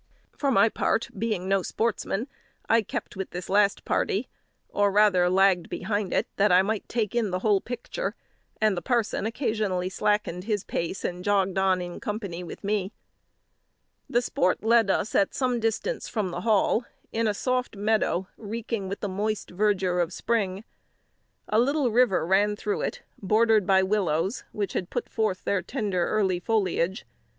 [0.35, 2.27] For my part, being no sportsman,
[2.67, 4.29] I kept with this last party,
[4.67, 8.15] or rather lagged behind, that I might take in the whole picture;
[8.59, 12.91] and the parson occasionally slackened his pace and jogged on in company with me.
[14.09, 18.89] The sport led us at some distance from the Hall, in a soft meadow reeking
[18.89, 20.63] with the moist verdure of spring.
[21.47, 26.07] A little river ran through it, bordered by willows, which had put forth their tender
[26.07, 27.05] early foliage.